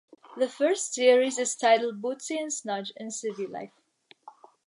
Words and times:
The 0.35 0.49
first 0.49 0.95
series 0.95 1.37
is 1.37 1.55
titled 1.55 2.01
Bootsie 2.01 2.39
and 2.41 2.49
Snudge 2.51 2.89
in 2.97 3.09
Civvy 3.09 3.47
Life. 3.47 3.79